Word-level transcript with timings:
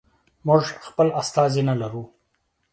موږ 0.47 0.63
خپل 0.87 1.07
استازی 1.21 1.61
نه 1.69 1.75
لرو. 1.81 2.03